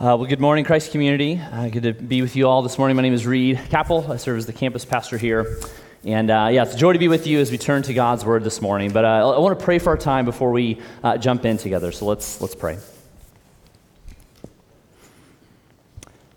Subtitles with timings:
[0.00, 1.40] Uh, well, good morning, Christ community.
[1.50, 2.94] Uh, good to be with you all this morning.
[2.94, 4.12] My name is Reed Capel.
[4.12, 5.58] I serve as the campus pastor here.
[6.04, 8.24] And uh, yeah, it's a joy to be with you as we turn to God's
[8.24, 8.92] word this morning.
[8.92, 11.90] But uh, I want to pray for our time before we uh, jump in together.
[11.90, 12.78] So let's, let's pray.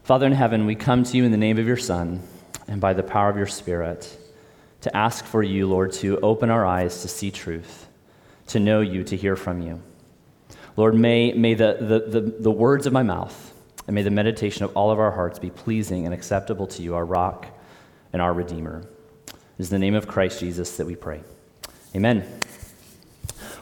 [0.05, 2.23] Father in heaven, we come to you in the name of your Son
[2.67, 4.11] and by the power of your Spirit
[4.81, 7.87] to ask for you, Lord, to open our eyes to see truth,
[8.47, 9.83] to know you, to hear from you.
[10.77, 13.49] Lord, may, may the, the, the, the words of my mouth
[13.87, 16.95] and may the meditation of all of our hearts be pleasing and acceptable to you,
[16.95, 17.47] our rock
[18.13, 18.83] and our Redeemer.
[19.27, 21.21] It is in the name of Christ Jesus that we pray.
[21.95, 22.25] Amen.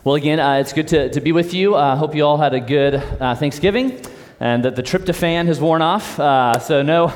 [0.04, 1.76] Well, again, uh, it's good to, to be with you.
[1.76, 4.02] I uh, hope you all had a good uh, Thanksgiving
[4.40, 6.20] and that the tryptophan has worn off.
[6.20, 7.08] Uh, so, no,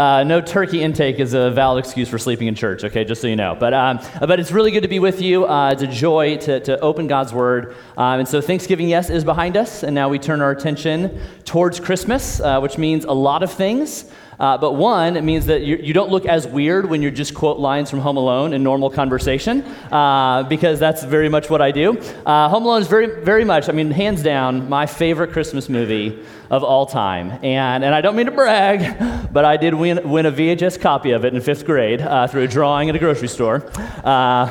[0.00, 3.26] uh, no turkey intake is a valid excuse for sleeping in church, okay, just so
[3.26, 3.54] you know.
[3.54, 5.46] But, um, but it's really good to be with you.
[5.46, 7.76] Uh, it's a joy to, to open God's Word.
[7.98, 9.82] Um, and so, Thanksgiving, yes, is behind us.
[9.82, 14.10] And now we turn our attention towards Christmas, uh, which means a lot of things.
[14.40, 17.34] Uh, but one, it means that you, you, don't look as weird when you just
[17.34, 19.60] quote lines from Home Alone in normal conversation,
[19.92, 21.98] uh, because that's very much what I do.
[22.24, 26.24] Uh, Home Alone is very, very much, I mean, hands down, my favorite Christmas movie
[26.48, 27.32] of all time.
[27.44, 31.12] And, and I don't mean to brag, but I did win, win a VHS copy
[31.12, 33.70] of it in fifth grade uh, through a drawing at a grocery store.
[34.04, 34.50] Uh,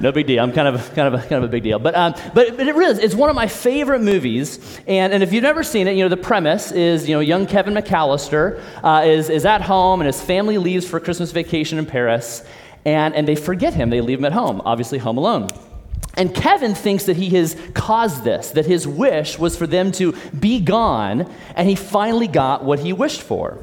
[0.00, 0.42] no big deal.
[0.42, 1.78] I'm kind of, kind of, a, kind of a big deal.
[1.78, 2.98] But, um, but, but it really is.
[2.98, 4.78] It's one of my favorite movies.
[4.86, 7.46] And, and if you've never seen it, you know, the premise is, you know, young
[7.46, 11.86] Kevin McAllister uh, is, is at home and his family leaves for Christmas vacation in
[11.86, 12.44] Paris.
[12.84, 13.90] And, and they forget him.
[13.90, 15.48] They leave him at home, obviously home alone.
[16.16, 20.12] And Kevin thinks that he has caused this, that his wish was for them to
[20.38, 23.58] be gone, and he finally got what he wished for.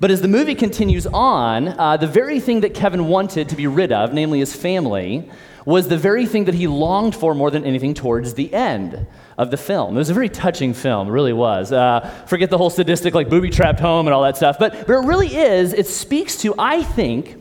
[0.00, 3.66] But as the movie continues on, uh, the very thing that Kevin wanted to be
[3.66, 5.30] rid of, namely his family,
[5.66, 9.50] was the very thing that he longed for more than anything towards the end of
[9.50, 9.94] the film.
[9.94, 11.70] It was a very touching film, it really was.
[11.70, 14.58] Uh, forget the whole sadistic, like booby trapped home and all that stuff.
[14.58, 17.36] But, but it really is, it speaks to, I think,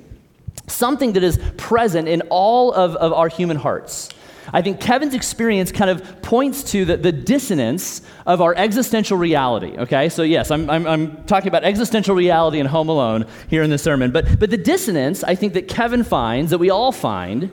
[0.67, 4.09] something that is present in all of, of our human hearts.
[4.53, 9.77] I think Kevin's experience kind of points to the, the dissonance of our existential reality.
[9.77, 13.69] Okay, so yes, I'm, I'm, I'm, talking about existential reality and Home Alone here in
[13.69, 14.11] the sermon.
[14.11, 17.51] But, but the dissonance I think that Kevin finds, that we all find,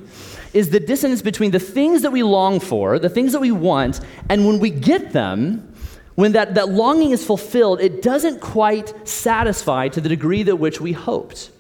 [0.52, 4.00] is the dissonance between the things that we long for, the things that we want,
[4.28, 5.72] and when we get them,
[6.14, 10.80] when that, that longing is fulfilled, it doesn't quite satisfy to the degree that which
[10.80, 11.50] we hoped.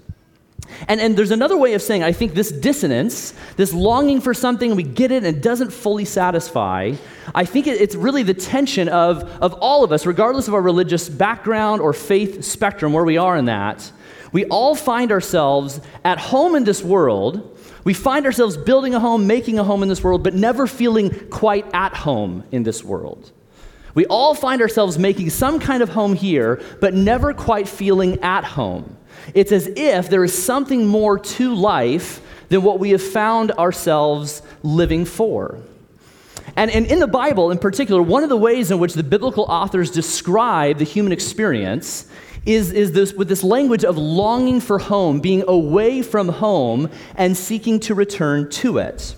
[0.88, 4.74] And, and there's another way of saying, I think this dissonance, this longing for something,
[4.74, 6.94] we get it and it doesn't fully satisfy,
[7.34, 10.62] I think it, it's really the tension of, of all of us, regardless of our
[10.62, 13.90] religious background or faith spectrum, where we are in that.
[14.32, 17.58] We all find ourselves at home in this world.
[17.84, 21.10] We find ourselves building a home, making a home in this world, but never feeling
[21.30, 23.30] quite at home in this world.
[23.94, 28.44] We all find ourselves making some kind of home here, but never quite feeling at
[28.44, 28.98] home.
[29.34, 34.42] It's as if there is something more to life than what we have found ourselves
[34.62, 35.58] living for.
[36.54, 39.44] And, and in the Bible, in particular, one of the ways in which the biblical
[39.44, 42.06] authors describe the human experience
[42.46, 47.36] is, is this with this language of longing for home, being away from home and
[47.36, 49.16] seeking to return to it.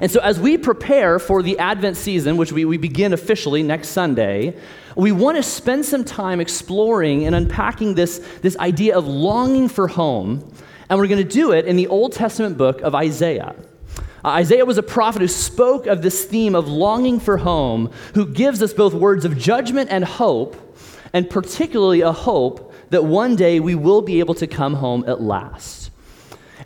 [0.00, 3.90] And so, as we prepare for the Advent season, which we, we begin officially next
[3.90, 4.56] Sunday,
[4.96, 9.88] we want to spend some time exploring and unpacking this, this idea of longing for
[9.88, 10.52] home.
[10.88, 13.54] And we're going to do it in the Old Testament book of Isaiah.
[14.24, 18.26] Uh, Isaiah was a prophet who spoke of this theme of longing for home, who
[18.26, 20.56] gives us both words of judgment and hope,
[21.12, 25.20] and particularly a hope that one day we will be able to come home at
[25.20, 25.83] last.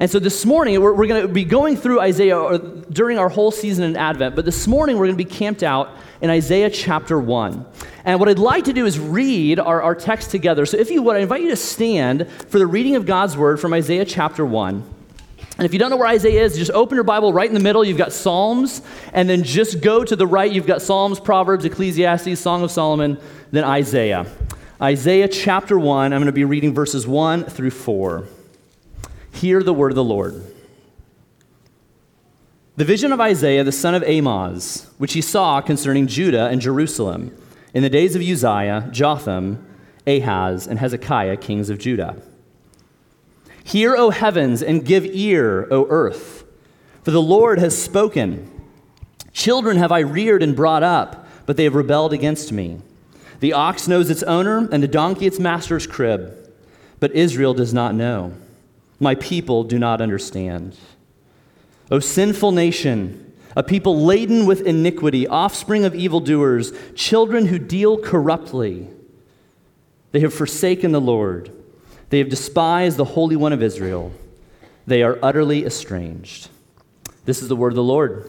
[0.00, 3.50] And so this morning, we're, we're going to be going through Isaiah during our whole
[3.50, 7.18] season in Advent, but this morning we're going to be camped out in Isaiah chapter
[7.18, 7.66] 1.
[8.04, 10.66] And what I'd like to do is read our, our text together.
[10.66, 13.58] So if you would, I invite you to stand for the reading of God's word
[13.58, 14.94] from Isaiah chapter 1.
[15.58, 17.60] And if you don't know where Isaiah is, just open your Bible right in the
[17.60, 17.84] middle.
[17.84, 18.82] You've got Psalms,
[19.12, 20.50] and then just go to the right.
[20.50, 23.18] You've got Psalms, Proverbs, Ecclesiastes, Song of Solomon,
[23.50, 24.26] then Isaiah.
[24.80, 28.28] Isaiah chapter 1, I'm going to be reading verses 1 through 4.
[29.32, 30.44] Hear the word of the Lord.
[32.76, 37.36] The vision of Isaiah the son of Amoz, which he saw concerning Judah and Jerusalem
[37.74, 39.66] in the days of Uzziah, Jotham,
[40.06, 42.22] Ahaz, and Hezekiah, kings of Judah.
[43.64, 46.44] Hear, O heavens, and give ear, O earth,
[47.02, 48.50] for the Lord has spoken.
[49.32, 52.80] Children have I reared and brought up, but they have rebelled against me.
[53.40, 56.34] The ox knows its owner, and the donkey its master's crib,
[56.98, 58.32] but Israel does not know.
[59.00, 60.76] My people do not understand.
[61.90, 68.88] O sinful nation, a people laden with iniquity, offspring of evildoers, children who deal corruptly.
[70.12, 71.50] They have forsaken the Lord.
[72.10, 74.12] They have despised the Holy One of Israel.
[74.86, 76.48] They are utterly estranged.
[77.24, 78.28] This is the word of the Lord.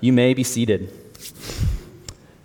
[0.00, 0.92] You may be seated.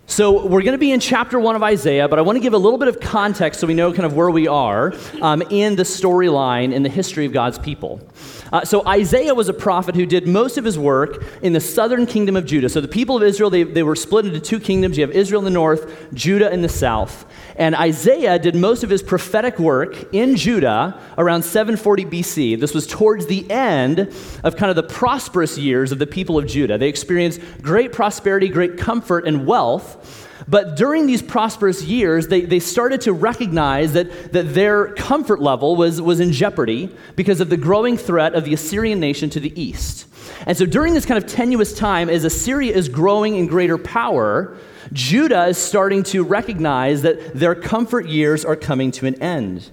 [0.06, 2.52] So, we're going to be in chapter one of Isaiah, but I want to give
[2.52, 4.92] a little bit of context so we know kind of where we are
[5.22, 8.06] um, in the storyline in the history of God's people.
[8.52, 12.04] Uh, so Isaiah was a prophet who did most of his work in the southern
[12.04, 12.68] kingdom of Judah.
[12.68, 14.98] So the people of Israel, they, they were split into two kingdoms.
[14.98, 17.24] You have Israel in the north, Judah in the south.
[17.56, 22.58] And Isaiah did most of his prophetic work in Judah around 740 BC.
[22.58, 24.12] This was towards the end
[24.42, 26.78] of kind of the prosperous years of the people of Judah.
[26.78, 30.23] They experienced great prosperity, great comfort, and wealth.
[30.48, 35.76] But during these prosperous years, they, they started to recognize that, that their comfort level
[35.76, 39.58] was, was in jeopardy because of the growing threat of the Assyrian nation to the
[39.60, 40.06] east.
[40.46, 44.56] And so during this kind of tenuous time, as Assyria is growing in greater power,
[44.92, 49.70] Judah is starting to recognize that their comfort years are coming to an end.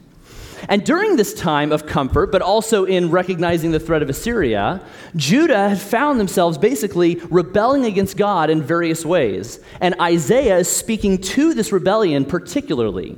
[0.69, 4.81] And during this time of comfort, but also in recognizing the threat of Assyria,
[5.15, 9.59] Judah had found themselves basically rebelling against God in various ways.
[9.79, 13.17] And Isaiah is speaking to this rebellion particularly.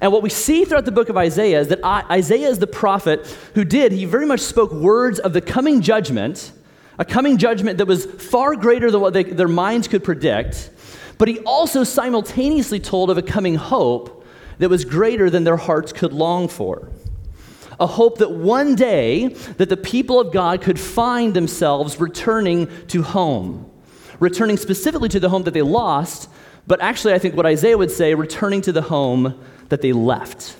[0.00, 3.26] And what we see throughout the book of Isaiah is that Isaiah is the prophet
[3.54, 6.52] who did, he very much spoke words of the coming judgment,
[6.98, 10.70] a coming judgment that was far greater than what they, their minds could predict.
[11.18, 14.19] But he also simultaneously told of a coming hope
[14.60, 16.90] that was greater than their hearts could long for.
[17.80, 23.02] A hope that one day that the people of God could find themselves returning to
[23.02, 23.70] home,
[24.20, 26.28] returning specifically to the home that they lost,
[26.66, 29.40] but actually I think what Isaiah would say, returning to the home
[29.70, 30.56] that they left.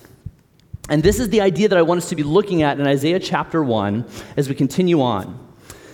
[0.89, 3.19] And this is the idea that I want us to be looking at in Isaiah
[3.19, 4.03] chapter 1
[4.35, 5.37] as we continue on.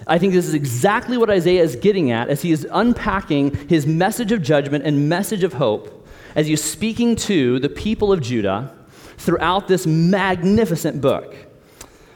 [0.07, 3.85] I think this is exactly what Isaiah is getting at as he is unpacking his
[3.85, 5.96] message of judgment and message of hope
[6.35, 8.73] as he's speaking to the people of Judah
[9.17, 11.35] throughout this magnificent book.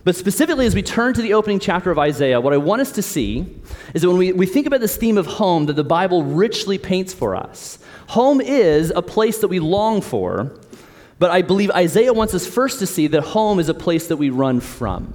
[0.04, 2.92] But specifically, as we turn to the opening chapter of Isaiah, what I want us
[2.94, 3.56] to see
[3.94, 6.78] is that when we, we think about this theme of home that the Bible richly
[6.80, 7.78] paints for us,
[8.08, 10.58] home is a place that we long for,
[11.20, 14.18] but I believe Isaiah wants us first to see that home is a place that
[14.18, 15.14] we run from.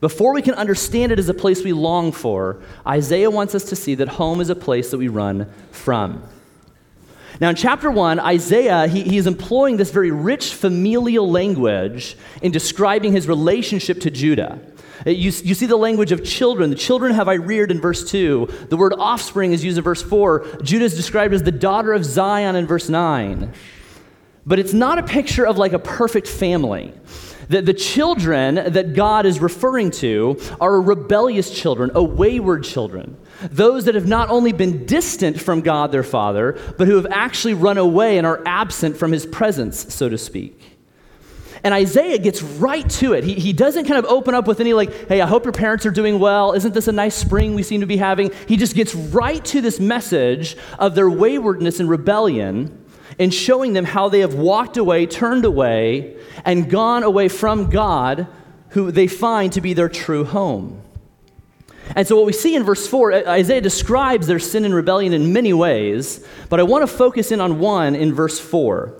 [0.00, 3.76] Before we can understand it as a place we long for, Isaiah wants us to
[3.76, 6.22] see that home is a place that we run from.
[7.40, 12.52] Now, in chapter one, Isaiah, he, he is employing this very rich familial language in
[12.52, 14.60] describing his relationship to Judah.
[15.06, 16.68] Uh, you, you see the language of children.
[16.68, 18.66] The children have I reared in verse 2.
[18.68, 20.58] The word offspring is used in verse 4.
[20.62, 23.52] Judah is described as the daughter of Zion in verse 9.
[24.44, 26.92] But it's not a picture of like a perfect family.
[27.48, 33.16] The, the children that God is referring to are rebellious children, a wayward children.
[33.42, 37.54] Those that have not only been distant from God their Father, but who have actually
[37.54, 40.60] run away and are absent from his presence, so to speak.
[41.62, 43.24] And Isaiah gets right to it.
[43.24, 45.84] He, he doesn't kind of open up with any, like, hey, I hope your parents
[45.84, 46.52] are doing well.
[46.52, 48.30] Isn't this a nice spring we seem to be having?
[48.48, 52.86] He just gets right to this message of their waywardness and rebellion
[53.18, 58.26] and showing them how they have walked away, turned away, and gone away from God,
[58.70, 60.82] who they find to be their true home.
[61.96, 65.12] And so, what we see in verse 4, uh, Isaiah describes their sin and rebellion
[65.12, 68.94] in many ways, but I want to focus in on one in verse 4.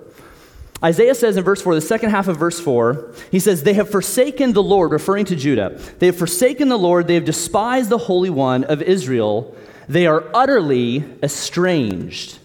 [0.82, 3.90] Isaiah says in verse 4, the second half of verse 4, he says, They have
[3.90, 5.78] forsaken the Lord, referring to Judah.
[5.98, 7.06] They have forsaken the Lord.
[7.06, 9.54] They have despised the Holy One of Israel.
[9.88, 12.38] They are utterly estranged.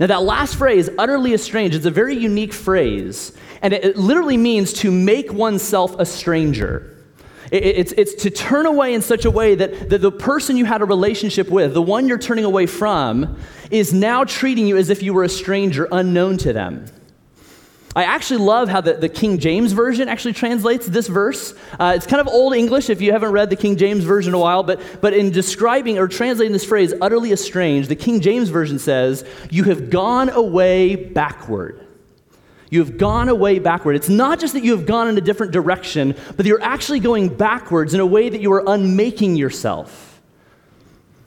[0.00, 4.72] Now, that last phrase, utterly estranged, is a very unique phrase, and it literally means
[4.74, 6.97] to make oneself a stranger.
[7.50, 10.82] It's, it's to turn away in such a way that, that the person you had
[10.82, 13.38] a relationship with, the one you're turning away from,
[13.70, 16.86] is now treating you as if you were a stranger unknown to them.
[17.96, 21.54] I actually love how the, the King James Version actually translates this verse.
[21.80, 24.34] Uh, it's kind of old English if you haven't read the King James Version in
[24.34, 28.50] a while, but, but in describing or translating this phrase, utterly estranged, the King James
[28.50, 31.87] Version says, You have gone away backward.
[32.70, 33.96] You have gone away backward.
[33.96, 37.28] It's not just that you have gone in a different direction, but you're actually going
[37.34, 40.20] backwards in a way that you are unmaking yourself.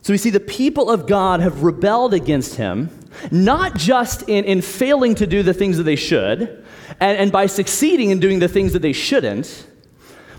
[0.04, 2.90] So we see the people of God have rebelled against him,
[3.30, 6.64] not just in, in failing to do the things that they should,
[7.00, 9.68] and, and by succeeding in doing the things that they shouldn't,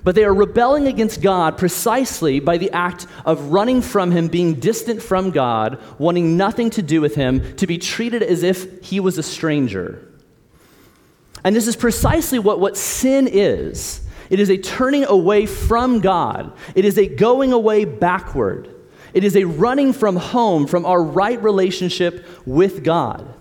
[0.04, 4.54] but they are rebelling against God precisely by the act of running from Him, being
[4.54, 8.98] distant from God, wanting nothing to do with Him, to be treated as if He
[8.98, 10.11] was a stranger.
[11.44, 14.00] And this is precisely what, what sin is.
[14.30, 18.68] It is a turning away from God, it is a going away backward,
[19.12, 23.34] it is a running from home, from our right relationship with God.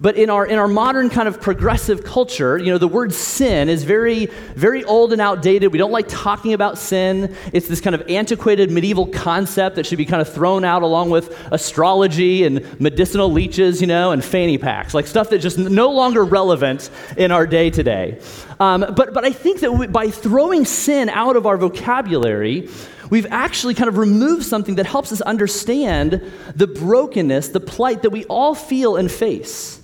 [0.00, 3.68] But in our, in our modern kind of progressive culture, you know, the word sin
[3.68, 5.72] is very, very old and outdated.
[5.72, 7.34] We don't like talking about sin.
[7.52, 11.10] It's this kind of antiquated medieval concept that should be kind of thrown out along
[11.10, 15.90] with astrology and medicinal leeches, you know, and fanny packs, like stuff that's just no
[15.90, 18.20] longer relevant in our day today.
[18.60, 22.68] Um, but, but I think that we, by throwing sin out of our vocabulary,
[23.10, 26.22] we've actually kind of removed something that helps us understand
[26.54, 29.77] the brokenness, the plight that we all feel and face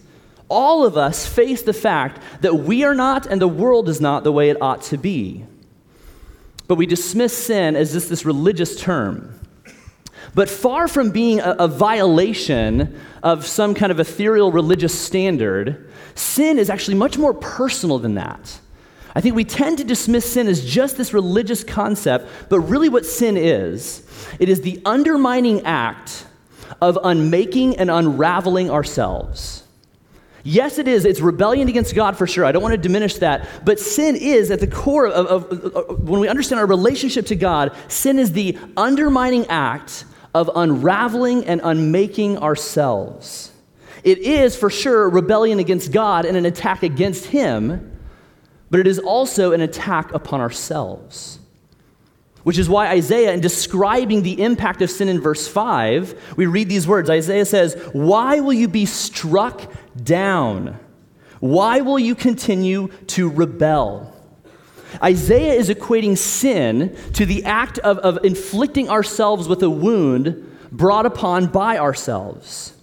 [0.49, 4.25] all of us face the fact that we are not and the world is not
[4.25, 5.45] the way it ought to be.
[6.67, 9.39] But we dismiss sin as just this religious term.
[10.35, 16.59] But far from being a, a, violation of some kind of ethereal religious standard, sin
[16.59, 18.61] is actually much more personal than that.
[19.15, 23.07] I think we tend to dismiss sin as just this religious concept, but really what
[23.07, 24.05] sin is,
[24.41, 26.27] it is the undermining act
[26.81, 29.64] of unmaking and unraveling ourselves.
[30.47, 31.07] Yes, it is.
[31.07, 32.45] It's rebellion against God for sure.
[32.45, 33.49] I don't want to diminish that.
[33.65, 37.35] But sin is at the core of, of, of, when we understand our relationship to
[37.35, 43.53] God, sin is the undermining act of unraveling and unmaking ourselves.
[44.03, 47.99] It is for sure rebellion against God and an attack against Him,
[48.71, 51.39] but it is also an attack upon ourselves.
[52.43, 56.69] Which is why Isaiah, in describing the impact of sin in verse 5, we read
[56.69, 57.09] these words.
[57.09, 59.73] Isaiah says, Why will you be struck
[60.03, 60.79] down?
[61.41, 64.11] Why will you continue to rebel?
[65.03, 71.07] Isaiah is equating sin to the act of, of inflicting ourselves with a wound brought
[71.07, 72.75] upon by ourselves,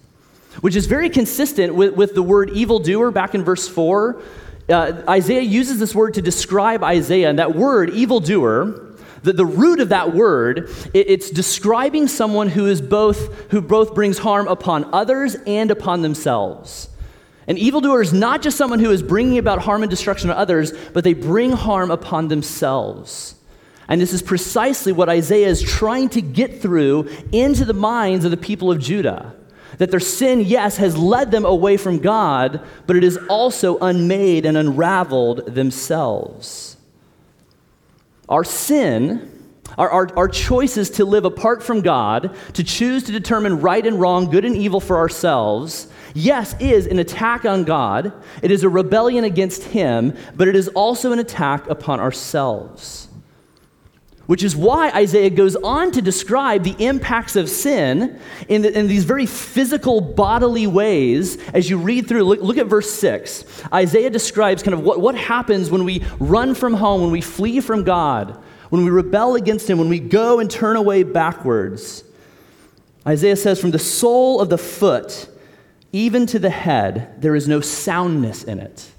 [0.60, 4.20] which is very consistent with, with the word evildoer back in verse 4.
[4.68, 9.80] Uh, Isaiah uses this word to describe Isaiah, and that word, evildoer, the, the root
[9.80, 14.92] of that word, it, it's describing someone who is both, who both brings harm upon
[14.92, 16.88] others and upon themselves.
[17.48, 20.72] An evildoer is not just someone who is bringing about harm and destruction to others,
[20.92, 23.34] but they bring harm upon themselves.
[23.88, 28.30] And this is precisely what Isaiah is trying to get through into the minds of
[28.30, 29.34] the people of Judah.
[29.78, 34.46] That their sin, yes, has led them away from God, but it is also unmade
[34.46, 36.76] and unraveled themselves.
[38.28, 43.60] Our sin, our, our, our choices to live apart from God, to choose to determine
[43.60, 48.12] right and wrong, good and evil for ourselves, yes, is an attack on God.
[48.42, 53.08] It is a rebellion against Him, but it is also an attack upon ourselves.
[54.26, 58.86] Which is why Isaiah goes on to describe the impacts of sin in, the, in
[58.86, 62.22] these very physical, bodily ways as you read through.
[62.22, 63.44] Look, look, at verse 6.
[63.72, 67.60] Isaiah describes kind of what, what happens when we run from home, when we flee
[67.60, 68.38] from God,
[68.70, 72.04] when we rebel against Him, when we go and turn away backwards.
[73.06, 75.28] Isaiah says, From the sole of the foot
[75.92, 78.90] even to the head, there is no soundness in it.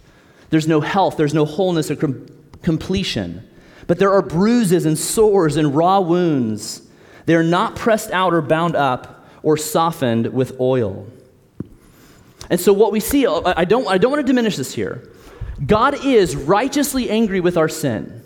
[0.50, 2.28] There's no health, there's no wholeness or com-
[2.62, 3.48] completion.
[3.88, 6.84] But there are bruises and sores and raw wounds.
[7.26, 11.08] They are not pressed out or bound up or softened with oil.
[12.50, 15.10] And so, what we see, uh, I don't, I don't want to diminish this here.
[15.66, 18.22] God is righteously angry with our sin.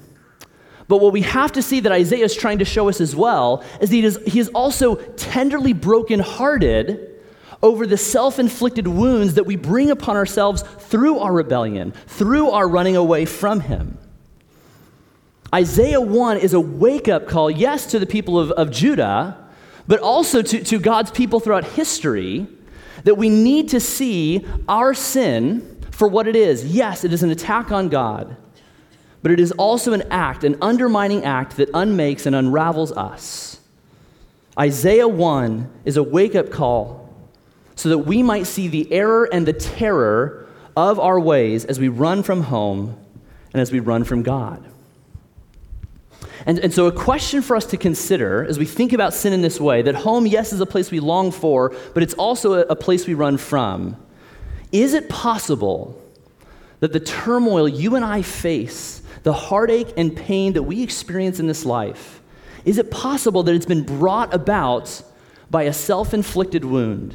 [0.88, 3.63] But what we have to see that Isaiah is trying to show us as well
[3.81, 7.06] is that he is, he is also tenderly brokenhearted
[7.61, 12.67] over the self inflicted wounds that we bring upon ourselves through our rebellion, through our
[12.67, 13.97] running away from him.
[15.53, 19.37] Isaiah 1 is a wake up call, yes, to the people of, of Judah,
[19.87, 22.47] but also to, to God's people throughout history
[23.05, 26.65] that we need to see our sin for what it is.
[26.65, 28.35] Yes, it is an attack on God,
[29.21, 33.61] but it is also an act, an undermining act that unmakes and unravels us.
[34.59, 37.06] Isaiah 1 is a wake up call
[37.77, 41.88] so that we might see the error and the terror of our ways as we
[41.88, 42.98] run from home
[43.53, 44.65] and as we run from God.
[46.46, 49.41] And, and so, a question for us to consider as we think about sin in
[49.41, 52.62] this way that home, yes, is a place we long for, but it's also a,
[52.62, 53.96] a place we run from.
[54.72, 56.01] Is it possible
[56.79, 61.48] that the turmoil you and I face, the heartache and pain that we experience in
[61.48, 62.22] this life,
[62.65, 65.01] is it possible that it's been brought about
[65.50, 67.13] by a self inflicted wound,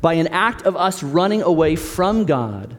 [0.00, 2.76] by an act of us running away from God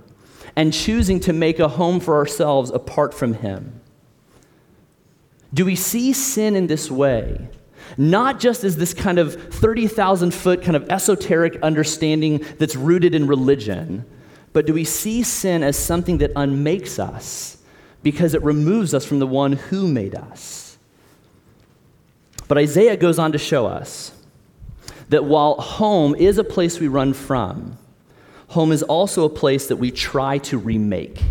[0.56, 3.82] and choosing to make a home for ourselves apart from Him?
[5.54, 7.50] Do we see sin in this way?
[7.98, 13.28] Not just as this kind of 30,000 foot kind of esoteric understanding that's rooted in
[13.28, 14.06] religion,
[14.54, 17.58] but do we see sin as something that unmakes us
[18.04, 20.78] because it removes us from the one who made us?
[22.48, 24.12] But Isaiah goes on to show us
[25.10, 27.78] that while home is a place we run from,
[28.50, 31.22] home is also a place that we try to remake.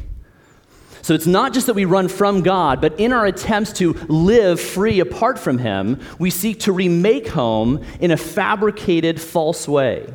[1.03, 4.59] So it's not just that we run from God, but in our attempts to live
[4.59, 10.07] free apart from Him, we seek to remake home in a fabricated, false way.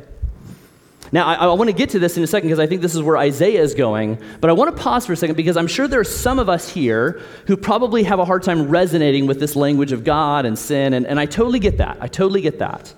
[1.12, 2.94] Now, I, I want to get to this in a second because I think this
[2.94, 5.68] is where Isaiah is going, but I want to pause for a second because I'm
[5.68, 9.40] sure there are some of us here who probably have a hard time resonating with
[9.40, 11.98] this language of God and sin, and, and I totally get that.
[12.00, 12.92] I totally get that.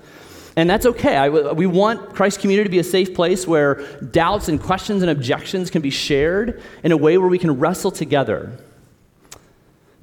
[0.57, 1.17] And that's okay.
[1.17, 3.77] I, we want Christ community to be a safe place where
[4.11, 7.91] doubts and questions and objections can be shared in a way where we can wrestle
[7.91, 8.59] together.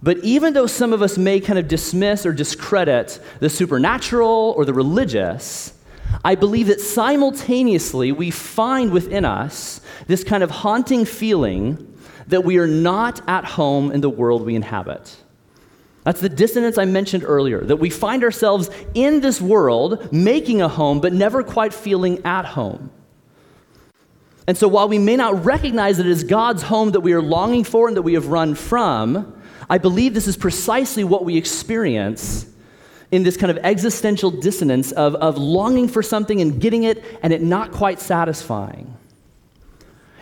[0.02, 4.66] But even though some of us may kind of dismiss or discredit the supernatural or
[4.66, 5.74] the religious,
[6.24, 11.86] I believe that simultaneously we find within us this kind of haunting feeling
[12.28, 15.16] that we are not at home in the world we inhabit.
[16.04, 20.68] That's the dissonance I mentioned earlier, that we find ourselves in this world making a
[20.68, 22.92] home, but never quite feeling at home.
[24.48, 27.22] And so, while we may not recognize that it is God's home that we are
[27.22, 29.40] longing for and that we have run from,
[29.70, 32.48] I believe this is precisely what we experience
[33.12, 37.34] in this kind of existential dissonance of, of longing for something and getting it and
[37.34, 38.96] it not quite satisfying.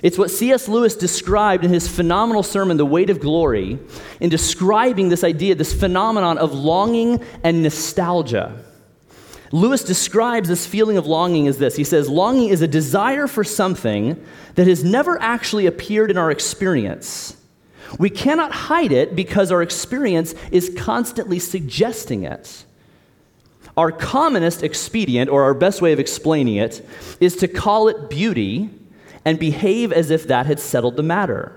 [0.04, 0.68] It's what C.S.
[0.68, 3.80] Lewis described in his phenomenal sermon, The Weight of Glory,
[4.20, 8.64] in describing this idea, this phenomenon of longing and nostalgia.
[9.52, 13.44] Lewis describes this feeling of longing as this He says, Longing is a desire for
[13.44, 14.24] something
[14.56, 17.36] that has never actually appeared in our experience.
[17.98, 22.66] We cannot hide it because our experience is constantly suggesting it.
[23.78, 26.86] Our commonest expedient, or our best way of explaining it,
[27.20, 28.70] is to call it beauty
[29.28, 31.52] and behave as if that had settled the matter.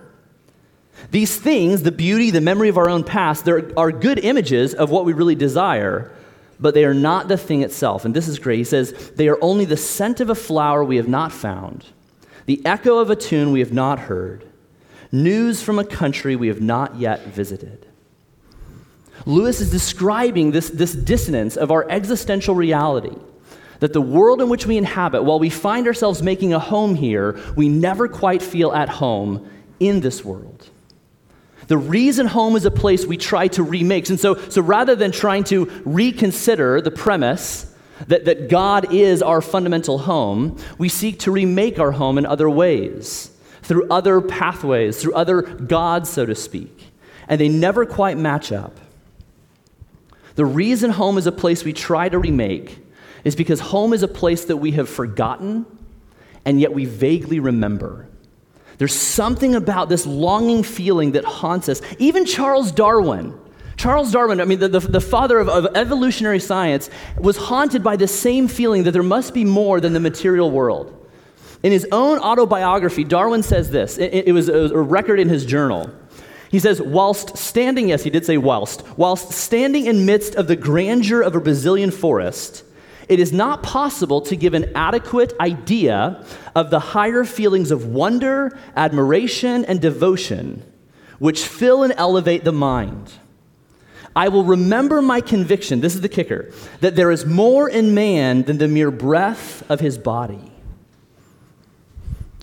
[1.12, 4.90] These things, the beauty, the memory of our own past, there are good images of
[4.90, 6.10] what we really desire,
[6.58, 8.04] but they are not the thing itself.
[8.04, 8.58] And this is great.
[8.58, 11.84] He says, they are only the scent of a flower we have not found,
[12.46, 14.44] the echo of a tune we have not heard,
[15.12, 17.86] news from a country we have not yet visited.
[19.26, 23.16] Lewis is describing this, this dissonance of our existential reality
[23.80, 27.38] that the world in which we inhabit, while we find ourselves making a home here,
[27.56, 30.68] we never quite feel at home in this world.
[31.66, 34.08] The reason home is a place we try to remake.
[34.10, 37.72] And so, so rather than trying to reconsider the premise
[38.08, 42.50] that, that God is our fundamental home, we seek to remake our home in other
[42.50, 43.30] ways,
[43.62, 46.88] through other pathways, through other gods, so to speak.
[47.28, 48.78] And they never quite match up.
[50.34, 52.78] The reason home is a place we try to remake
[53.24, 55.66] is because home is a place that we have forgotten
[56.44, 58.08] and yet we vaguely remember.
[58.78, 61.82] There's something about this longing feeling that haunts us.
[61.98, 63.38] Even Charles Darwin,
[63.76, 67.96] Charles Darwin, I mean, the, the, the father of, of, evolutionary science, was haunted by
[67.96, 70.96] the same feeling that there must be more than the material world.
[71.62, 75.90] In his own autobiography, Darwin says this it, it was a record in his journal.
[76.50, 80.56] He says, whilst standing, yes, he did say whilst, whilst standing in midst of the
[80.56, 82.64] grandeur of a Brazilian forest,
[83.10, 88.58] it is not possible to give an adequate idea of the higher feelings of wonder,
[88.76, 90.62] admiration, and devotion
[91.20, 93.12] which fill and elevate the mind.
[94.16, 98.42] I will remember my conviction, this is the kicker, that there is more in man
[98.42, 100.50] than the mere breath of his body.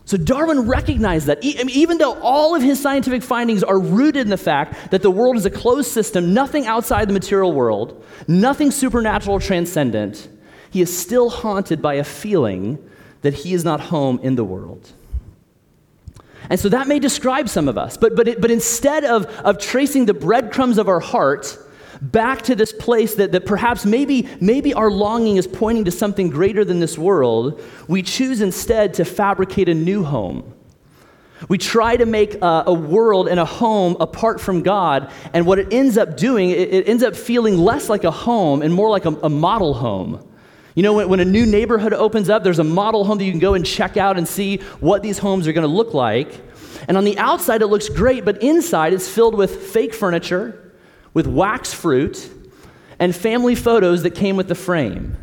[0.05, 4.37] So Darwin recognized that, even though all of his scientific findings are rooted in the
[4.37, 9.35] fact that the world is a closed system, nothing outside the material world, nothing supernatural
[9.35, 10.29] or transcendent,
[10.69, 12.77] he is still haunted by a feeling
[13.21, 14.91] that he is not home in the world.
[16.49, 19.59] And so that may describe some of us, but, but, it, but instead of, of
[19.59, 21.57] tracing the breadcrumbs of our heart
[22.01, 26.29] back to this place that, that perhaps maybe, maybe our longing is pointing to something
[26.29, 30.53] greater than this world, we choose instead to fabricate a new home.
[31.49, 35.59] We try to make a, a, world and a home apart from God, and what
[35.59, 38.89] it ends up doing, it, it ends up feeling less like a home and more
[38.89, 40.26] like a, a model home.
[40.77, 43.31] You know, when, when a new neighborhood opens up, there's a model home that you
[43.31, 46.39] can go and check out and see what these homes are going to look like.
[46.87, 50.71] And on the outside, it looks great, but inside, it's filled with fake furniture,
[51.15, 52.29] with wax fruit,
[52.99, 55.17] and family photos that came with the frame.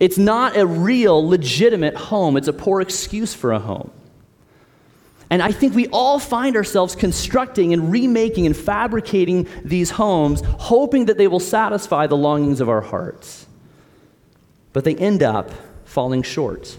[0.00, 3.90] It's not a real, legitimate home, it's a poor excuse for a home.
[5.28, 11.04] And I think we all find ourselves constructing and remaking and fabricating these homes, hoping
[11.06, 13.41] that they will satisfy the longings of our hearts
[14.72, 15.50] but they end up
[15.84, 16.76] falling short.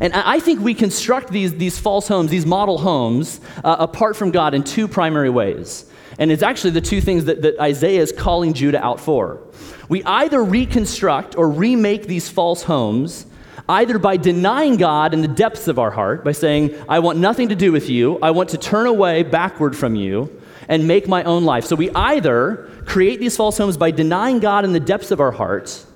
[0.00, 4.30] And I think we construct these, these false homes, these model homes, uh, apart from
[4.30, 5.86] God in two primary ways.
[6.18, 9.40] And it's actually the two things that, that Isaiah is calling Judah out for.
[9.88, 13.26] We either reconstruct or remake these false homes
[13.68, 17.48] either by denying God in the depths of our heart, by saying, I want nothing
[17.50, 21.22] to do with you, I want to turn away backward from you and make my
[21.24, 21.64] own life.
[21.64, 25.30] So we either create these false homes by denying God in the depths of our
[25.30, 25.86] hearts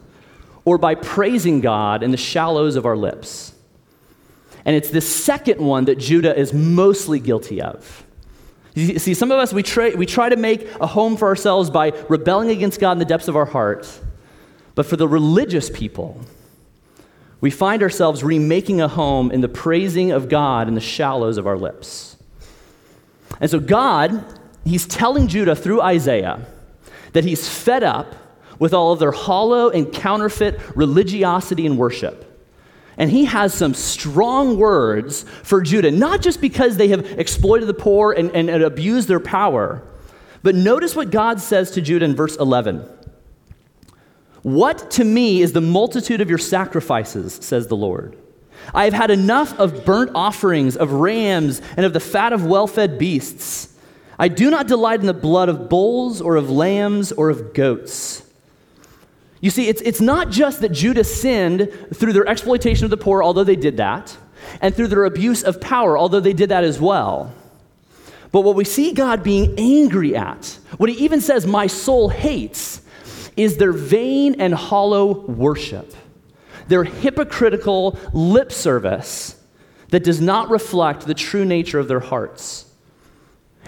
[0.66, 3.54] or by praising God in the shallows of our lips.
[4.66, 8.04] And it's the second one that Judah is mostly guilty of.
[8.74, 11.70] You see, some of us, we try, we try to make a home for ourselves
[11.70, 14.02] by rebelling against God in the depths of our hearts.
[14.74, 16.20] But for the religious people,
[17.40, 21.46] we find ourselves remaking a home in the praising of God in the shallows of
[21.46, 22.16] our lips.
[23.40, 24.24] And so, God,
[24.64, 26.44] He's telling Judah through Isaiah
[27.12, 28.25] that He's fed up
[28.58, 32.22] with all of their hollow and counterfeit religiosity and worship.
[32.98, 37.74] And he has some strong words for Judah, not just because they have exploited the
[37.74, 39.82] poor and, and, and, abused their power,
[40.42, 42.88] but notice what God says to Judah in verse 11.
[44.42, 48.16] What to me is the multitude of your sacrifices, says the Lord.
[48.72, 52.66] I have had enough of burnt offerings, of rams, and of the fat of well
[52.66, 53.74] fed beasts.
[54.18, 58.25] I do not delight in the blood of bulls or of lambs or of goats.
[59.40, 63.22] You see, it's, it's not just that Judah sinned through their exploitation of the poor,
[63.22, 64.16] although they did that,
[64.60, 67.34] and through their abuse of power, although they did that as well.
[68.32, 72.82] But what we see God being angry at, what he even says, my soul hates,
[73.36, 75.94] is their vain and hollow worship,
[76.68, 79.40] their hypocritical lip service
[79.88, 82.65] that does not reflect the true nature of their hearts.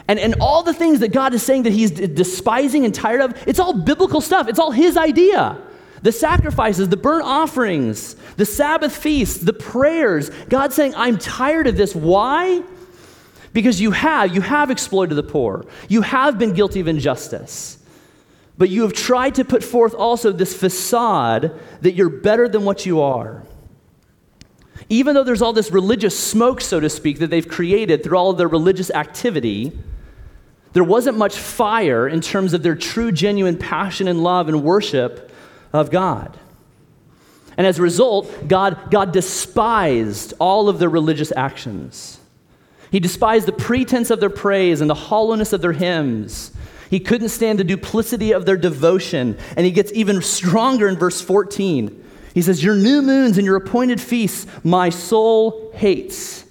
[0.09, 3.35] And, and all the things that God is saying that he's despising and tired of,
[3.47, 4.49] it's all biblical stuff.
[4.49, 5.59] It's all his idea.
[6.03, 10.31] The sacrifices, the burnt offerings, the Sabbath feasts, the prayers.
[10.49, 11.95] God's saying, I'm tired of this.
[11.95, 12.63] Why?
[13.53, 15.67] Because you have, you have exploited the poor.
[15.89, 17.79] You have been guilty of injustice.
[18.57, 22.87] But you have tried to put forth also this facade that you're better than what
[22.87, 23.45] you are.
[24.89, 28.31] Even though there's all this religious smoke, so to speak, that they've created through all
[28.31, 29.73] of their religious activity,
[30.73, 35.31] there wasn't much fire in terms of their true, genuine passion and love and worship
[35.73, 36.37] of God.
[37.57, 42.21] And as a result, God, God despised all of their religious actions.
[42.91, 46.53] He despised the pretense of their praise and the hollowness of their hymns.
[46.89, 49.37] He couldn't stand the duplicity of their devotion.
[49.57, 52.05] And he gets even stronger in verse 14.
[52.33, 56.45] He says, Your new moons and your appointed feasts, my soul hates.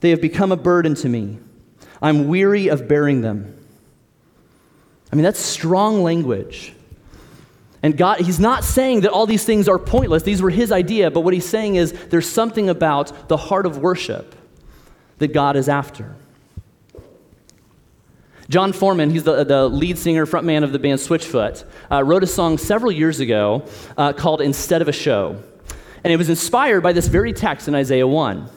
[0.00, 1.38] They have become a burden to me.
[2.02, 3.58] I'm weary of bearing them.
[5.12, 6.72] I mean, that's strong language.
[7.82, 10.22] And God, He's not saying that all these things are pointless.
[10.22, 11.10] These were His idea.
[11.10, 14.34] But what He's saying is there's something about the heart of worship
[15.18, 16.16] that God is after.
[18.48, 22.26] Jon Foreman, he's the, the lead singer, frontman of the band Switchfoot, uh, wrote a
[22.26, 23.64] song several years ago
[23.96, 25.42] uh, called Instead of a Show.
[26.02, 28.50] And it was inspired by this very text in Isaiah 1.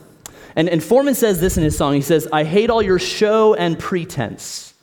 [0.57, 1.93] And, and Foreman says this in his song.
[1.93, 4.73] He says, I hate all your show and pretense,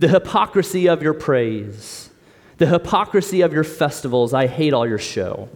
[0.00, 2.10] the hypocrisy of your praise,
[2.58, 4.34] the hypocrisy of your festivals.
[4.34, 5.48] I hate all your show.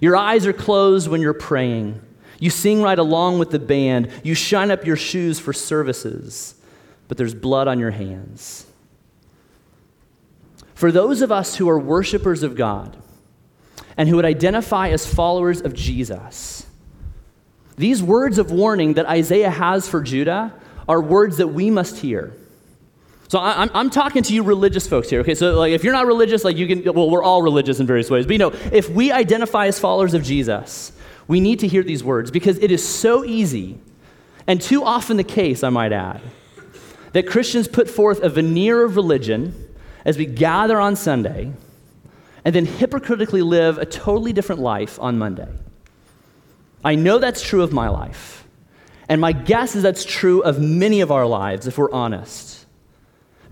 [0.00, 2.00] Your eyes are closed when you're praying.
[2.40, 4.10] You sing right along with the band.
[4.22, 6.54] You shine up your shoes for services,
[7.06, 8.66] but there's blood on your hands.
[10.74, 12.96] For those of us who are worshipers of God
[13.98, 16.66] and who would identify as followers of Jesus,
[17.76, 20.52] these words of warning that Isaiah has for Judah
[20.88, 22.32] are words that we must hear.
[23.28, 25.34] So I'm, I'm talking to you religious folks here, okay?
[25.34, 28.10] So like if you're not religious, like you can, well, we're all religious in various
[28.10, 28.26] ways.
[28.26, 30.92] But you know, if we identify as followers of Jesus,
[31.26, 33.78] we need to hear these words because it is so easy,
[34.46, 36.20] and too often the case, I might add,
[37.12, 39.54] that Christians put forth a veneer of religion
[40.04, 41.52] as we gather on Sunday
[42.44, 45.48] and then hypocritically live a totally different life on Monday.
[46.84, 48.46] I know that's true of my life.
[49.08, 52.66] And my guess is that's true of many of our lives, if we're honest.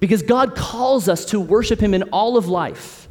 [0.00, 3.08] Because God calls us to worship Him in all of life.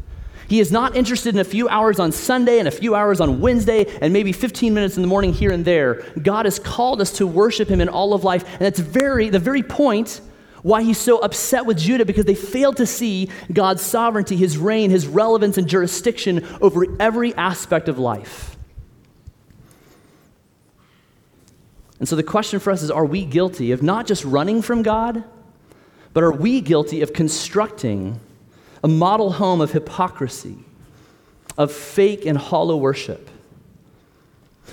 [0.47, 3.39] He is not interested in a few hours on Sunday and a few hours on
[3.39, 6.03] Wednesday and maybe 15 minutes in the morning here and there.
[6.21, 8.43] God has called us to worship Him in all of life.
[8.43, 10.19] And that's very, the very point
[10.61, 14.91] why He's so upset with Judah because they failed to see God's sovereignty, His reign,
[14.91, 18.50] His relevance, and jurisdiction over every aspect of life.
[22.01, 24.81] And so the question for us is are we guilty of not just running from
[24.81, 25.23] God,
[26.13, 28.19] but are we guilty of constructing
[28.83, 30.57] a model home of hypocrisy,
[31.59, 33.29] of fake and hollow worship?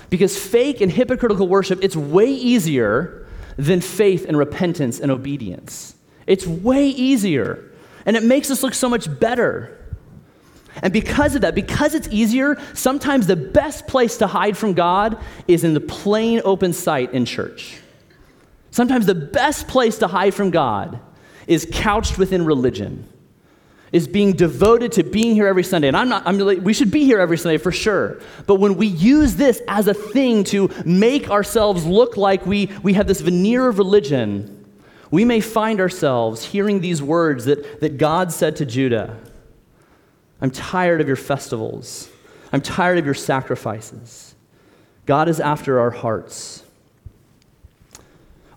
[0.09, 5.93] Because fake and hypocritical worship, it's way easier than faith and repentance and obedience.
[6.25, 7.63] It's way easier.
[8.07, 9.77] And it makes us look so much better.
[10.81, 15.17] And because of that, because it's easier, sometimes the best place to hide from God
[15.47, 17.79] is in the plain open sight in church.
[18.71, 20.99] Sometimes the best place to hide from God
[21.47, 23.07] is couched within religion,
[23.91, 25.87] is being devoted to being here every Sunday.
[25.87, 28.21] And I'm not, I'm, we should be here every Sunday for sure.
[28.45, 32.93] But when we use this as a thing to make ourselves look like we, we
[32.93, 34.55] have this veneer of religion,
[35.09, 39.17] we may find ourselves hearing these words that, that God said to Judah
[40.41, 42.09] I'm tired of your festivals.
[42.51, 44.35] I'm tired of your sacrifices.
[45.05, 46.63] God is after our hearts.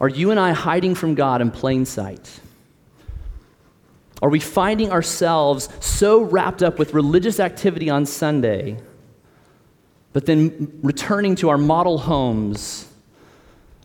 [0.00, 2.40] Are you and I hiding from God in plain sight?
[4.20, 8.78] Are we finding ourselves so wrapped up with religious activity on Sunday,
[10.12, 12.88] but then returning to our model homes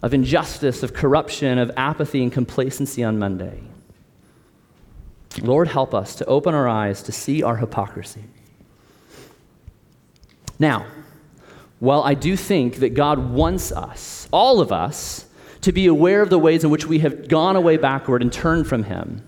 [0.03, 3.61] of injustice, of corruption, of apathy and complacency on Monday?
[5.41, 8.23] Lord, help us to open our eyes to see our hypocrisy.
[10.59, 10.87] Now,
[11.79, 15.25] while I do think that God wants us, all of us,
[15.61, 18.67] to be aware of the ways in which we have gone away backward and turned
[18.67, 19.27] from Him,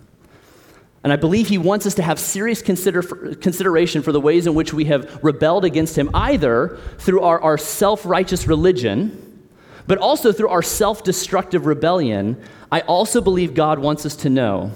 [1.03, 3.01] and I believe He wants us to have serious consider
[3.35, 7.57] consideration for the ways in which we have rebelled against Him, either through our, our
[7.57, 9.47] self righteous religion,
[9.85, 12.41] but also through our self destructive rebellion.
[12.71, 14.71] I also believe God wants us to know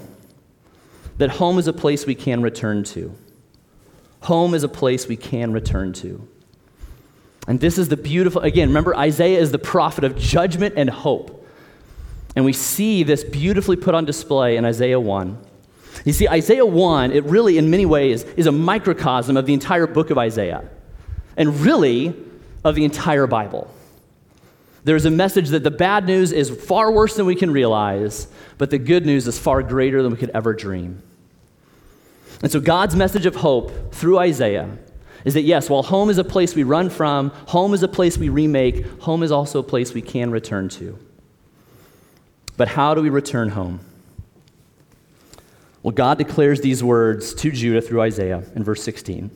[1.18, 3.14] that home is a place we can return to.
[4.22, 6.26] Home is a place we can return to.
[7.46, 11.46] And this is the beautiful, again, remember, Isaiah is the prophet of judgment and hope.
[12.34, 15.38] And we see this beautifully put on display in Isaiah 1.
[16.04, 19.86] You see, Isaiah 1, it really, in many ways, is a microcosm of the entire
[19.86, 20.68] book of Isaiah,
[21.36, 22.14] and really
[22.64, 23.72] of the entire Bible.
[24.84, 28.70] There's a message that the bad news is far worse than we can realize, but
[28.70, 31.02] the good news is far greater than we could ever dream.
[32.42, 34.76] And so, God's message of hope through Isaiah
[35.24, 38.18] is that yes, while home is a place we run from, home is a place
[38.18, 40.98] we remake, home is also a place we can return to.
[42.58, 43.80] But how do we return home?
[45.82, 49.30] Well, God declares these words to Judah through Isaiah in verse 16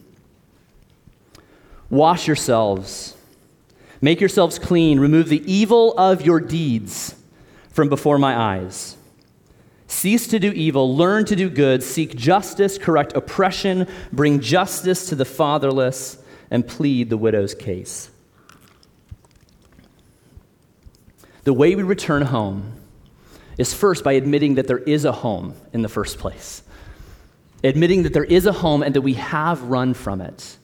[1.91, 3.17] Wash yourselves
[4.01, 7.15] Make yourselves clean, remove the evil of your deeds
[7.71, 8.97] from before my eyes.
[9.89, 15.15] Cease to do evil, learn to do good, seek justice, correct oppression, bring justice to
[15.15, 16.19] the fatherless,
[16.51, 18.11] and plead the widow's case.
[21.45, 22.75] The way we return home
[23.57, 26.63] is first by admitting that there is a home in the first place.
[27.65, 30.59] Admitting that there is a home and that we have run from it,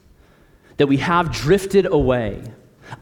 [0.77, 2.41] that we have drifted away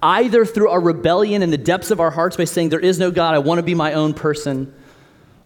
[0.02, 3.12] either through our rebellion in the depths of our hearts by saying, There is no
[3.12, 4.74] God, I want to be my own person,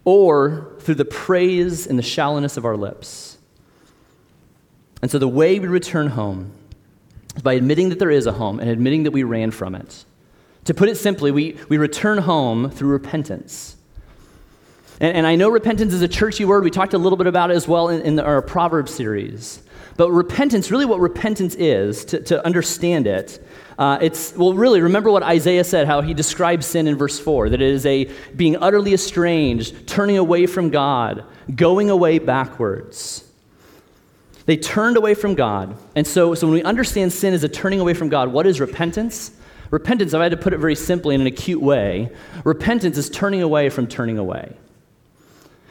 [0.04, 3.38] or through the praise and the shallowness of our lips.
[5.02, 6.52] And so the way we return home
[7.36, 10.04] is by admitting that there is a home and admitting that we ran from it.
[10.64, 13.76] To put it simply, we, we return home through repentance.
[15.00, 16.64] And, and I know repentance is a churchy word.
[16.64, 19.62] We talked a little bit about it as well in, in the, our Proverbs series.
[19.96, 23.44] But repentance, really what repentance is, to, to understand it,
[23.78, 27.50] uh, it's, well, really, remember what Isaiah said, how he describes sin in verse 4
[27.50, 33.24] that it is a being utterly estranged, turning away from God, going away backwards.
[34.46, 35.76] They turned away from God.
[35.94, 38.60] And so, so when we understand sin as a turning away from God, what is
[38.60, 39.30] repentance?
[39.70, 42.10] Repentance, if I had to put it very simply in an acute way,
[42.44, 44.56] repentance is turning away from turning away.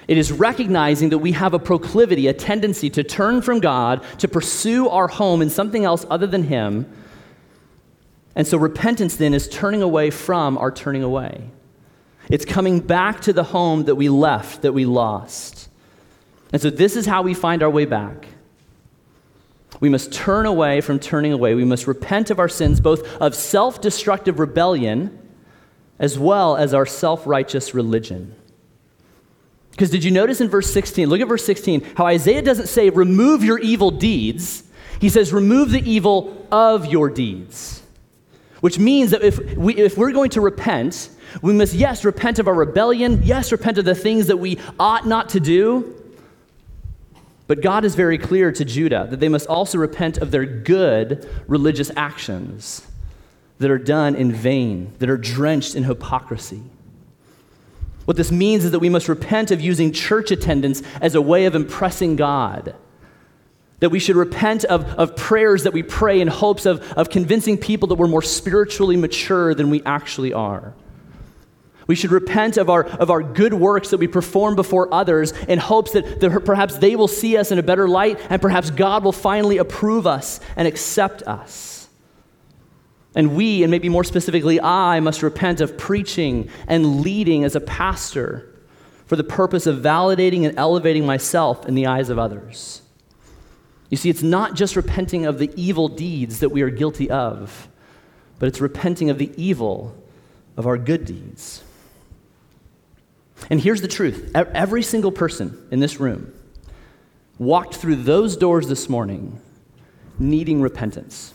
[0.08, 4.30] It is recognizing that we have a proclivity, a tendency to turn from God, to
[4.30, 6.86] pursue our home in something else other than Him,
[8.38, 11.50] and so repentance then is turning away from our turning away.
[12.30, 15.70] It's coming back to the home that we left, that we lost.
[16.54, 18.28] And so this is how we find our way back.
[19.80, 21.56] We must turn away from turning away.
[21.56, 25.18] We must repent of our sins, both of self destructive rebellion
[25.98, 28.36] as well as our self righteous religion.
[29.72, 31.10] Because did you notice in verse 16?
[31.10, 34.64] Look at verse 16, how Isaiah doesn't say, remove your evil deeds.
[35.02, 37.77] He says, remove the evil of your deeds.
[38.68, 41.10] Which means that if, we, if we're going to repent,
[41.42, 45.08] we must, yes, repent of our rebellion, yes, repent of the things that we ought
[45.08, 45.96] not to do.
[47.48, 51.30] But God is very clear to Judah that they must also repent of their good
[51.48, 52.86] religious actions
[53.60, 56.62] that are done in vain, that are drenched in hypocrisy.
[58.04, 61.46] What this means is that we must repent of using church attendance as a way
[61.46, 62.76] of impressing God
[63.80, 67.58] that we should repent of, of prayers that we pray in hopes of, of convincing
[67.58, 70.74] people that we're more spiritually mature than we actually are.
[71.86, 75.58] We should repent of our, of our good works that we perform before others in
[75.58, 79.06] hopes that, that perhaps they will see us in a better light and perhaps God
[79.06, 81.88] will finally approve us and accept us.
[83.16, 87.62] And we, and maybe more specifically, I must repent of preaching and leading as a
[87.62, 88.54] pastor
[89.06, 92.82] for the purpose of validating and elevating myself in the eyes of others.
[93.90, 97.70] You see, it's not just repenting of the evil deeds that we are guilty of,
[98.40, 99.96] but it's repenting of the evil
[100.58, 101.64] of our good deeds.
[103.50, 106.34] And here's the truth every single person in this room
[107.38, 109.40] walked through those doors this morning
[110.20, 111.34] needing repentance.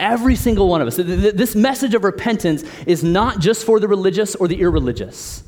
[0.00, 0.96] Every single one of us.
[0.96, 5.44] This message of repentance is not just for the religious or the irreligious.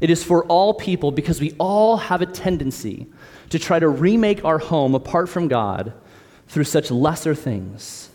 [0.00, 3.06] It is for all people because we all have a tendency
[3.50, 5.92] to try to remake our home apart from God
[6.48, 8.10] through such lesser things.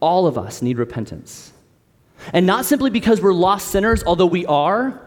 [0.00, 1.52] All of us need repentance.
[2.32, 5.00] And not simply because we're lost sinners, although we are,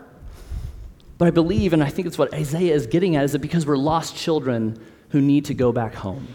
[1.17, 3.65] but I believe, and I think it's what Isaiah is getting at, is that because
[3.65, 6.27] we're lost children who need to go back home.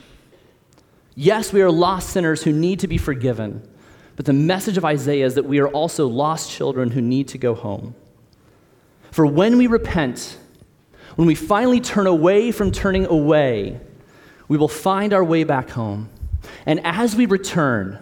[1.15, 3.69] Yes, we are lost sinners who need to be forgiven,
[4.17, 7.39] but the message of Isaiah is that we are also lost children who need to
[7.39, 7.95] go home.
[9.11, 10.39] For when we repent,
[11.21, 13.79] when we finally turn away from turning away,
[14.49, 16.09] we will find our way back home.
[16.65, 17.99] And as we return,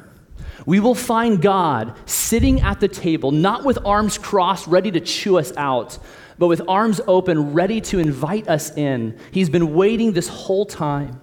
[0.66, 5.36] we will find God sitting at the table, not with arms crossed, ready to chew
[5.36, 5.98] us out,
[6.38, 9.18] but with arms open, ready to invite us in.
[9.32, 11.20] He's been waiting this whole time.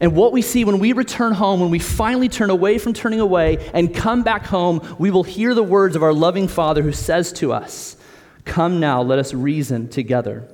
[0.00, 3.20] And what we see when we return home, when we finally turn away from turning
[3.20, 6.90] away and come back home, we will hear the words of our loving Father who
[6.90, 7.96] says to us,
[8.44, 10.48] Come now, let us reason together.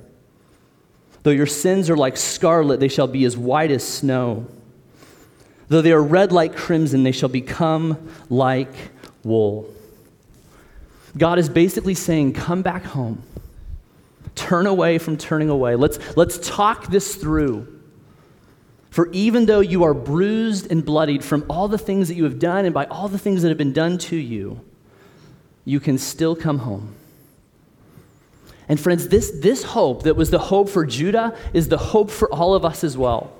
[1.23, 4.47] Though your sins are like scarlet, they shall be as white as snow.
[5.67, 8.73] Though they are red like crimson, they shall become like
[9.23, 9.71] wool.
[11.17, 13.23] God is basically saying, Come back home.
[14.35, 15.75] Turn away from turning away.
[15.75, 17.79] Let's, let's talk this through.
[18.89, 22.39] For even though you are bruised and bloodied from all the things that you have
[22.39, 24.59] done and by all the things that have been done to you,
[25.63, 26.95] you can still come home.
[28.71, 32.33] And friends, this, this hope that was the hope for Judah is the hope for
[32.33, 33.33] all of us as well.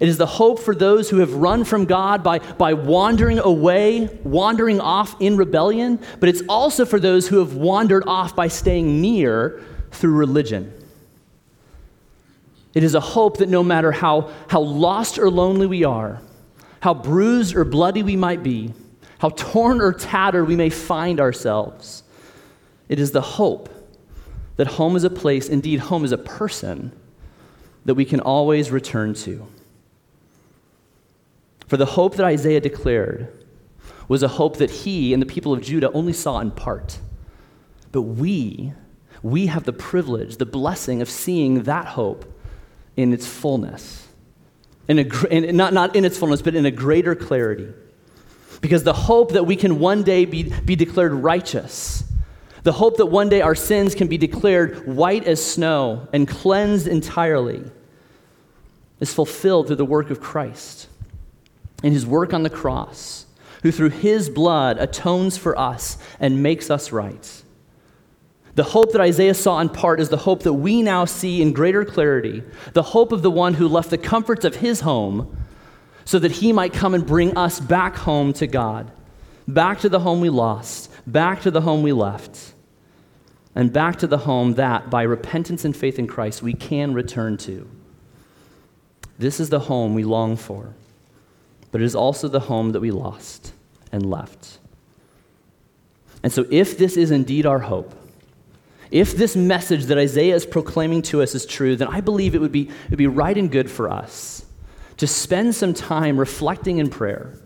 [0.00, 4.06] It is the hope for those who have run from God by, by wandering away,
[4.24, 9.00] wandering off in rebellion, but it's also for those who have wandered off by staying
[9.00, 10.72] near through religion.
[12.74, 16.20] It is a hope that no matter how, how lost or lonely we are,
[16.80, 18.74] how bruised or bloody we might be,
[19.20, 22.02] how torn or tattered we may find ourselves,
[22.88, 23.70] it is the hope
[24.56, 26.92] that home is a place, indeed, home is a person
[27.84, 29.46] that we can always return to.
[31.66, 33.32] For the hope that Isaiah declared
[34.08, 36.98] was a hope that he and the people of Judah only saw in part.
[37.92, 38.72] But we,
[39.22, 42.24] we have the privilege, the blessing of seeing that hope
[42.96, 44.06] in its fullness.
[44.88, 47.72] In a, in, not, not in its fullness, but in a greater clarity.
[48.60, 52.04] Because the hope that we can one day be, be declared righteous
[52.66, 56.88] the hope that one day our sins can be declared white as snow and cleansed
[56.88, 57.62] entirely
[58.98, 60.88] is fulfilled through the work of Christ
[61.84, 63.26] and his work on the cross,
[63.62, 67.44] who through his blood atones for us and makes us right.
[68.56, 71.52] The hope that Isaiah saw in part is the hope that we now see in
[71.52, 75.36] greater clarity, the hope of the one who left the comforts of his home
[76.04, 78.90] so that he might come and bring us back home to God,
[79.46, 82.54] back to the home we lost, back to the home we left
[83.56, 87.38] and back to the home that, by repentance and faith in Christ, we can return
[87.38, 87.68] to.
[89.18, 90.74] This is the home we long for,
[91.72, 93.54] but it is also the home that we lost
[93.90, 94.58] and left.
[96.22, 97.94] And so, if this is indeed our hope,
[98.90, 102.40] if this message that Isaiah is proclaiming to us is true, then I believe it
[102.40, 104.44] would be, it would be right and good for us
[104.98, 107.38] to spend some time reflecting in prayer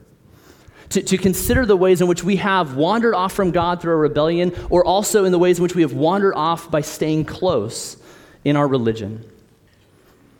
[0.90, 3.98] to, to consider the ways in which we have wandered off from God through our
[3.98, 7.96] rebellion, or also in the ways in which we have wandered off by staying close
[8.44, 9.24] in our religion.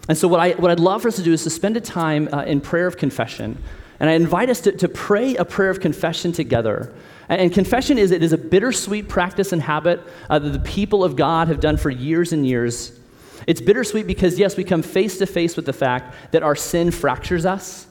[0.08, 1.80] And so, what, I, what I'd love for us to do is to spend a
[1.80, 3.62] time uh, in prayer of confession.
[4.00, 6.92] And I invite us to, to pray a prayer of confession together.
[7.28, 11.04] And, and confession is, it is a bittersweet practice and habit uh, that the people
[11.04, 12.98] of God have done for years and years.
[13.46, 16.90] It's bittersweet because, yes, we come face to face with the fact that our sin
[16.90, 17.86] fractures us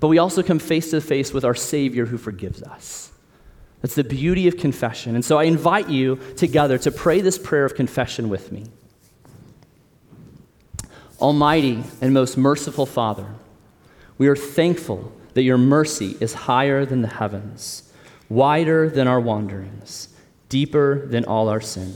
[0.00, 3.12] but we also come face to face with our Savior who forgives us.
[3.82, 5.14] That's the beauty of confession.
[5.14, 8.64] And so I invite you together to pray this prayer of confession with me.
[11.20, 13.26] Almighty and most merciful Father,
[14.18, 17.92] we are thankful that your mercy is higher than the heavens,
[18.28, 20.08] wider than our wanderings,
[20.48, 21.94] deeper than all our sin.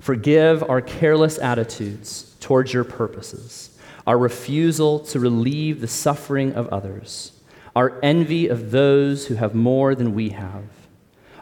[0.00, 3.69] Forgive our careless attitudes towards your purposes,
[4.10, 7.30] our refusal to relieve the suffering of others,
[7.76, 10.64] our envy of those who have more than we have,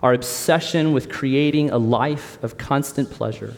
[0.02, 3.56] our obsession with creating a life of constant pleasure,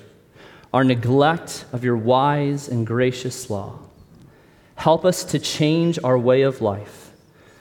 [0.72, 3.80] our neglect of your wise and gracious law.
[4.76, 7.10] Help us to change our way of life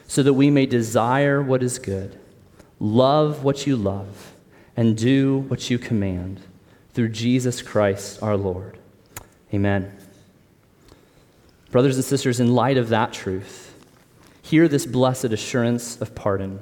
[0.06, 2.16] so that we may desire what is good,
[2.78, 4.34] love what you love,
[4.76, 6.40] and do what you command
[6.94, 8.78] through Jesus Christ our Lord.
[9.52, 9.99] Amen.
[11.70, 13.74] Brothers and sisters, in light of that truth,
[14.42, 16.58] hear this blessed assurance of pardon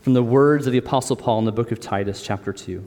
[0.00, 2.82] from the words of the Apostle Paul in the book of Titus, chapter 2.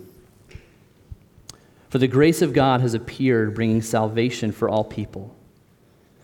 [1.89, 5.35] For the grace of God has appeared, bringing salvation for all people,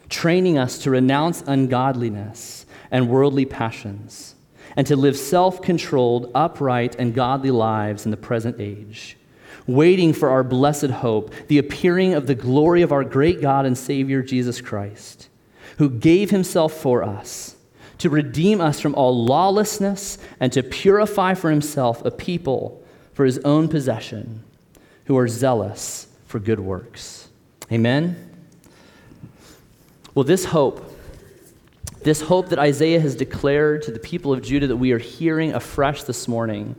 [0.10, 4.36] training us to renounce ungodliness and worldly passions,
[4.76, 9.16] and to live self controlled, upright, and godly lives in the present age
[9.74, 13.78] waiting for our blessed hope, the appearing of the glory of our great God and
[13.78, 15.30] Savior Jesus Christ,
[15.78, 17.56] who gave himself for us
[17.98, 23.38] to redeem us from all lawlessness and to purify for himself a people for his
[23.40, 24.44] own possession
[25.06, 27.30] who are zealous for good works.
[27.72, 28.32] Amen.
[30.16, 30.84] Well, this hope,
[32.04, 35.54] this hope that Isaiah has declared to the people of Judah that we are hearing
[35.54, 36.76] afresh this morning,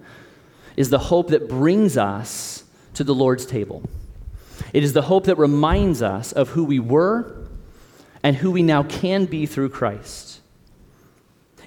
[0.77, 2.62] is the hope that brings us
[2.95, 3.83] to the Lord's table.
[4.73, 7.35] It is the hope that reminds us of who we were
[8.23, 10.41] and who we now can be through Christ.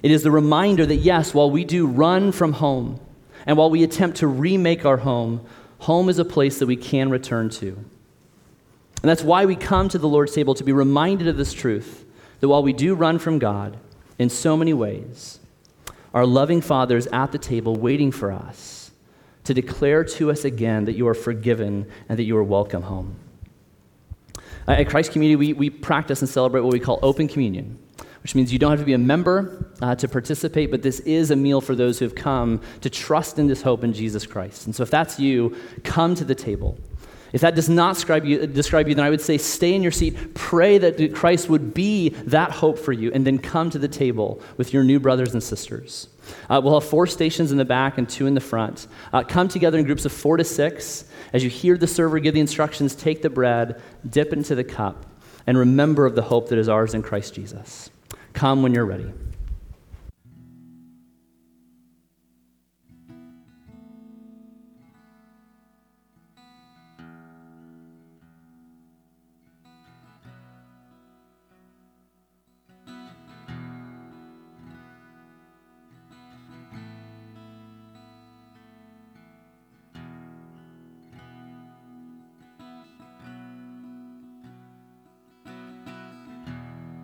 [0.02, 3.00] It is the reminder that, yes, while we do run from home
[3.46, 5.44] and while we attempt to remake our home,
[5.80, 7.68] home is a place that we can return to.
[7.68, 12.04] And that's why we come to the Lord's table to be reminded of this truth
[12.40, 13.76] that while we do run from God
[14.18, 15.38] in so many ways,
[16.14, 18.85] our loving Father is at the table waiting for us
[19.46, 23.16] to declare to us again that you are forgiven and that you are welcome home.
[24.68, 27.78] At Christ Community, we, we practice and celebrate what we call open communion,
[28.22, 31.30] which means you don't have to be a member uh, to participate, but this is
[31.30, 34.66] a meal for those who have come to trust in this hope in Jesus Christ.
[34.66, 36.76] And so if that's you, come to the table.
[37.32, 39.92] If that does not describe you, describe you, then I would say stay in your
[39.92, 43.88] seat, pray that Christ would be that hope for you, and then come to the
[43.88, 46.08] table with your new brothers and sisters.
[46.48, 48.86] Uh, we'll have four stations in the back and two in the front.
[49.12, 51.04] Uh, come together in groups of four to six.
[51.32, 55.06] As you hear the server give the instructions, take the bread, dip into the cup,
[55.46, 57.90] and remember of the hope that is ours in Christ Jesus.
[58.32, 59.12] Come when you're ready.